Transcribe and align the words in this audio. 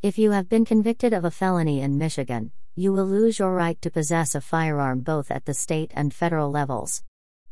If 0.00 0.16
you 0.16 0.30
have 0.30 0.48
been 0.48 0.64
convicted 0.64 1.12
of 1.12 1.24
a 1.24 1.30
felony 1.32 1.80
in 1.80 1.98
Michigan, 1.98 2.52
you 2.76 2.92
will 2.92 3.06
lose 3.06 3.40
your 3.40 3.52
right 3.52 3.82
to 3.82 3.90
possess 3.90 4.36
a 4.36 4.40
firearm 4.40 5.00
both 5.00 5.28
at 5.28 5.44
the 5.44 5.54
state 5.54 5.90
and 5.92 6.14
federal 6.14 6.52
levels. 6.52 7.02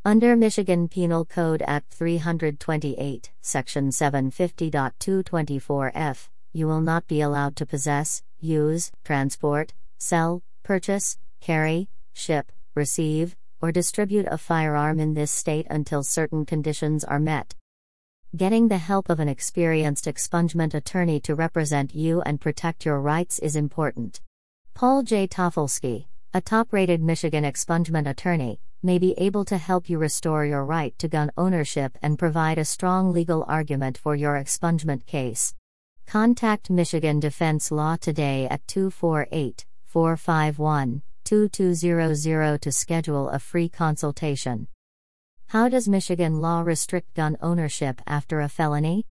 Under 0.05 0.37
Michigan 0.37 0.87
Penal 0.87 1.25
Code 1.25 1.65
Act 1.67 1.93
328, 1.93 3.33
Section 3.41 3.89
750.224f, 3.89 6.29
you 6.53 6.69
will 6.69 6.81
not 6.81 7.09
be 7.09 7.21
allowed 7.21 7.57
to 7.57 7.67
possess, 7.67 8.23
use, 8.39 8.93
transport, 9.03 9.75
sell, 9.99 10.45
purchase, 10.63 11.19
carry, 11.41 11.89
ship, 12.13 12.53
receive, 12.77 13.35
or 13.61 13.73
distribute 13.73 14.29
a 14.31 14.39
firearm 14.39 15.01
in 15.01 15.15
this 15.15 15.33
state 15.33 15.67
until 15.69 16.05
certain 16.05 16.47
conditions 16.47 17.03
are 17.03 17.19
met. 17.19 17.57
Getting 18.37 18.69
the 18.69 18.77
help 18.77 19.09
of 19.09 19.19
an 19.19 19.29
experienced 19.29 20.05
expungement 20.05 20.75
attorney 20.75 21.21
to 21.21 21.35
represent 21.35 21.95
you 21.95 22.21
and 22.21 22.39
protect 22.39 22.85
your 22.85 23.01
rights 23.01 23.39
is 23.39 23.57
important. 23.57 24.21
Paul 24.75 25.05
J. 25.05 25.27
Tafelski, 25.27 26.05
a 26.35 26.43
top 26.43 26.71
rated 26.71 27.01
Michigan 27.01 27.45
expungement 27.45 28.07
attorney, 28.07 28.61
may 28.83 28.99
be 28.99 29.15
able 29.17 29.47
to 29.47 29.57
help 29.57 29.89
you 29.89 29.97
restore 29.97 30.45
your 30.45 30.67
right 30.67 30.93
to 30.99 31.09
gun 31.09 31.31
ownership 31.39 31.97
and 32.03 32.19
provide 32.19 32.59
a 32.59 32.67
strong 32.67 33.11
legal 33.11 33.43
argument 33.49 33.97
for 33.97 34.15
your 34.15 34.35
expungement 34.35 35.07
case. 35.07 35.55
Contact 36.07 36.69
Michigan 36.69 37.19
Defense 37.19 37.71
Law 37.71 37.97
today 37.97 38.47
at 38.51 38.67
248 38.67 39.65
451 39.87 41.01
2200 41.25 42.61
to 42.61 42.71
schedule 42.71 43.31
a 43.31 43.39
free 43.39 43.71
consultation. 43.71 44.69
How 45.51 45.69
does 45.69 45.89
Michigan 45.89 46.41
law 46.41 46.63
restrict 46.63 47.15
gun 47.15 47.37
ownership 47.41 48.03
after 48.05 48.41
a 48.41 48.49
felony? 48.49 49.07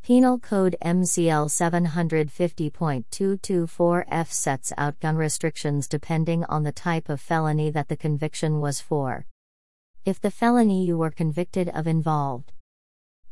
Penal 0.00 0.38
Code 0.38 0.76
MCL 0.80 1.50
750.224F 1.50 4.28
sets 4.28 4.72
out 4.78 5.00
gun 5.00 5.16
restrictions 5.16 5.88
depending 5.88 6.44
on 6.44 6.62
the 6.62 6.70
type 6.70 7.08
of 7.08 7.20
felony 7.20 7.68
that 7.70 7.88
the 7.88 7.96
conviction 7.96 8.60
was 8.60 8.80
for. 8.80 9.26
If 10.04 10.20
the 10.20 10.30
felony 10.30 10.86
you 10.86 10.98
were 10.98 11.10
convicted 11.10 11.68
of 11.70 11.88
involved 11.88 12.52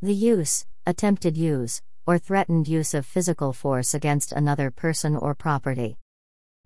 the 0.03 0.13
use, 0.13 0.67
attempted 0.85 1.37
use, 1.37 1.83
or 2.05 2.19
threatened 2.19 2.67
use 2.67 2.95
of 2.95 3.07
physical 3.07 3.53
force 3.53 3.95
against 3.95 4.33
another 4.33 4.73
person 4.73 5.15
or 5.15 5.37
property, 5.37 5.99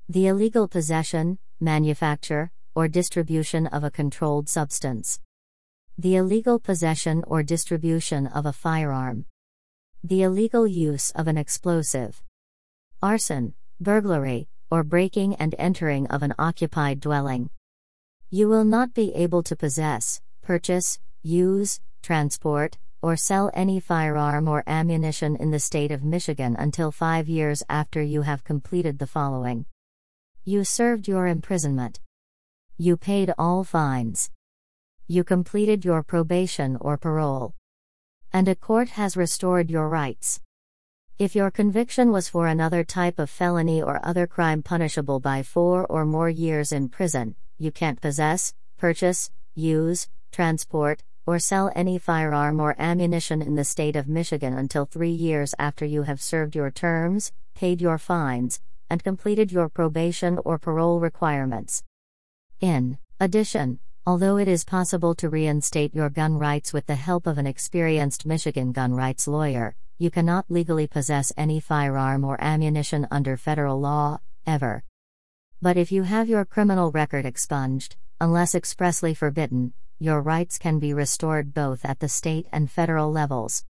the 0.08 0.28
illegal 0.28 0.66
possession, 0.66 1.38
manufacture, 1.60 2.52
or 2.74 2.88
distribution 2.88 3.66
of 3.66 3.84
a 3.84 3.90
controlled 3.90 4.48
substance, 4.48 5.20
the 6.00 6.14
illegal 6.14 6.60
possession 6.60 7.24
or 7.26 7.42
distribution 7.42 8.28
of 8.28 8.46
a 8.46 8.52
firearm. 8.52 9.24
The 10.04 10.22
illegal 10.22 10.64
use 10.64 11.10
of 11.10 11.26
an 11.26 11.36
explosive. 11.36 12.22
Arson, 13.02 13.54
burglary, 13.80 14.46
or 14.70 14.84
breaking 14.84 15.34
and 15.36 15.56
entering 15.58 16.06
of 16.06 16.22
an 16.22 16.34
occupied 16.38 17.00
dwelling. 17.00 17.50
You 18.30 18.48
will 18.48 18.62
not 18.62 18.94
be 18.94 19.12
able 19.16 19.42
to 19.42 19.56
possess, 19.56 20.20
purchase, 20.40 21.00
use, 21.24 21.80
transport, 22.00 22.78
or 23.02 23.16
sell 23.16 23.50
any 23.52 23.80
firearm 23.80 24.46
or 24.46 24.62
ammunition 24.68 25.34
in 25.34 25.50
the 25.50 25.58
state 25.58 25.90
of 25.90 26.04
Michigan 26.04 26.54
until 26.56 26.92
five 26.92 27.28
years 27.28 27.64
after 27.68 28.00
you 28.00 28.22
have 28.22 28.44
completed 28.44 29.00
the 29.00 29.06
following. 29.08 29.66
You 30.44 30.62
served 30.62 31.08
your 31.08 31.26
imprisonment. 31.26 31.98
You 32.76 32.96
paid 32.96 33.34
all 33.36 33.64
fines. 33.64 34.30
You 35.08 35.24
completed 35.24 35.84
your 35.84 36.02
probation 36.02 36.76
or 36.80 36.96
parole 36.96 37.54
and 38.32 38.48
a 38.48 38.54
court 38.54 38.90
has 38.90 39.16
restored 39.16 39.70
your 39.70 39.88
rights. 39.88 40.40
If 41.18 41.34
your 41.34 41.50
conviction 41.50 42.12
was 42.12 42.28
for 42.28 42.46
another 42.46 42.84
type 42.84 43.18
of 43.18 43.30
felony 43.30 43.82
or 43.82 44.04
other 44.04 44.26
crime 44.26 44.62
punishable 44.62 45.18
by 45.18 45.42
four 45.42 45.86
or 45.86 46.04
more 46.04 46.28
years 46.28 46.70
in 46.70 46.90
prison, 46.90 47.34
you 47.58 47.72
can't 47.72 48.00
possess, 48.00 48.54
purchase, 48.76 49.30
use, 49.54 50.08
transport, 50.30 51.02
or 51.26 51.38
sell 51.38 51.72
any 51.74 51.98
firearm 51.98 52.60
or 52.60 52.76
ammunition 52.78 53.42
in 53.42 53.54
the 53.54 53.64
state 53.64 53.96
of 53.96 54.08
Michigan 54.08 54.54
until 54.54 54.84
three 54.84 55.10
years 55.10 55.54
after 55.58 55.84
you 55.84 56.02
have 56.04 56.22
served 56.22 56.54
your 56.54 56.70
terms, 56.70 57.32
paid 57.54 57.80
your 57.80 57.98
fines, 57.98 58.60
and 58.88 59.02
completed 59.02 59.50
your 59.50 59.68
probation 59.68 60.38
or 60.44 60.58
parole 60.58 61.00
requirements. 61.00 61.82
In 62.60 62.98
addition, 63.18 63.80
Although 64.08 64.38
it 64.38 64.48
is 64.48 64.64
possible 64.64 65.14
to 65.16 65.28
reinstate 65.28 65.94
your 65.94 66.08
gun 66.08 66.38
rights 66.38 66.72
with 66.72 66.86
the 66.86 66.94
help 66.94 67.26
of 67.26 67.36
an 67.36 67.46
experienced 67.46 68.24
Michigan 68.24 68.72
gun 68.72 68.94
rights 68.94 69.28
lawyer, 69.28 69.76
you 69.98 70.10
cannot 70.10 70.46
legally 70.48 70.86
possess 70.86 71.30
any 71.36 71.60
firearm 71.60 72.24
or 72.24 72.42
ammunition 72.42 73.06
under 73.10 73.36
federal 73.36 73.78
law, 73.78 74.18
ever. 74.46 74.82
But 75.60 75.76
if 75.76 75.92
you 75.92 76.04
have 76.04 76.26
your 76.26 76.46
criminal 76.46 76.90
record 76.90 77.26
expunged, 77.26 77.96
unless 78.18 78.54
expressly 78.54 79.12
forbidden, 79.12 79.74
your 79.98 80.22
rights 80.22 80.56
can 80.56 80.78
be 80.78 80.94
restored 80.94 81.52
both 81.52 81.84
at 81.84 82.00
the 82.00 82.08
state 82.08 82.46
and 82.50 82.70
federal 82.70 83.12
levels. 83.12 83.62